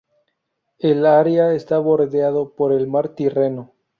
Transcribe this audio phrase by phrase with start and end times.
[0.79, 3.71] El área está bordeado por el mar Tirreno.